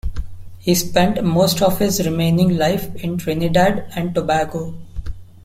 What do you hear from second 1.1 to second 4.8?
most of his remaining life in Trinidad and Tobago.